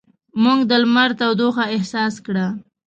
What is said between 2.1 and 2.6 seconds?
کړه.